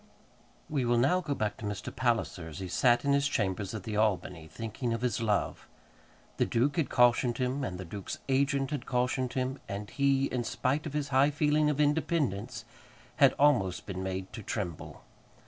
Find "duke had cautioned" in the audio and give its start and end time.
6.47-7.37